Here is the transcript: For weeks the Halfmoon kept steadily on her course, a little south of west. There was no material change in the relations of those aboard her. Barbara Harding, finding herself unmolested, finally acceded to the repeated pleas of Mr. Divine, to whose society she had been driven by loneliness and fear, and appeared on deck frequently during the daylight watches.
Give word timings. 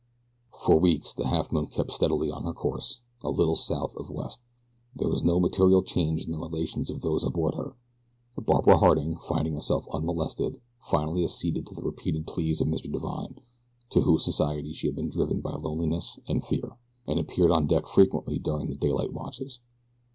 For 0.65 0.79
weeks 0.79 1.13
the 1.13 1.25
Halfmoon 1.25 1.67
kept 1.71 1.91
steadily 1.91 2.31
on 2.31 2.43
her 2.43 2.55
course, 2.55 3.01
a 3.21 3.29
little 3.29 3.55
south 3.55 3.95
of 3.95 4.09
west. 4.09 4.41
There 4.95 5.09
was 5.11 5.23
no 5.23 5.39
material 5.39 5.83
change 5.83 6.25
in 6.25 6.31
the 6.31 6.39
relations 6.39 6.89
of 6.89 7.01
those 7.01 7.23
aboard 7.23 7.53
her. 7.53 7.75
Barbara 8.35 8.77
Harding, 8.79 9.15
finding 9.17 9.53
herself 9.53 9.85
unmolested, 9.93 10.59
finally 10.79 11.23
acceded 11.23 11.67
to 11.67 11.75
the 11.75 11.83
repeated 11.83 12.25
pleas 12.25 12.61
of 12.61 12.67
Mr. 12.67 12.91
Divine, 12.91 13.41
to 13.91 14.01
whose 14.01 14.25
society 14.25 14.73
she 14.73 14.87
had 14.87 14.95
been 14.95 15.09
driven 15.11 15.39
by 15.39 15.53
loneliness 15.53 16.17
and 16.27 16.43
fear, 16.43 16.77
and 17.05 17.19
appeared 17.19 17.51
on 17.51 17.67
deck 17.67 17.85
frequently 17.85 18.39
during 18.39 18.69
the 18.69 18.75
daylight 18.75 19.13
watches. 19.13 19.59